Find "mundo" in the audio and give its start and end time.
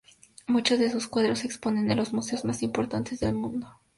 3.35-3.77